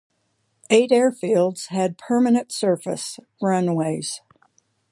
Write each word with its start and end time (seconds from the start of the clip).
Eight 0.71 0.89
airfields 0.89 1.67
had 1.67 1.95
permanent-surface 1.99 3.19
runways. 3.39 4.21